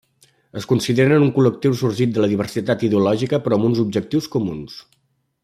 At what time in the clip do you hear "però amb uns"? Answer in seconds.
3.45-3.83